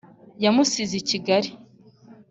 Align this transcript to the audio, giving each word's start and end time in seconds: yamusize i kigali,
yamusize 0.43 0.93
i 1.01 1.03
kigali, 1.09 1.49